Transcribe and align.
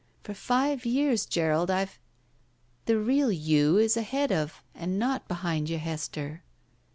For 0.23 0.33
five 0.33 0.83
years, 0.83 1.27
Gerald, 1.27 1.69
IVe 1.69 1.99
—"The 2.87 2.97
real 2.97 3.31
you 3.31 3.77
is 3.77 3.95
ahead 3.95 4.31
of— 4.31 4.63
^and 4.75 4.93
not 4.97 5.27
behind 5.27 5.69
you, 5.69 5.77
Hester." 5.77 6.41